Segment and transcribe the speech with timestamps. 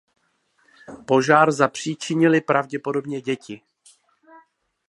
[1.07, 3.61] Požár zapříčinily pravděpodobně děti.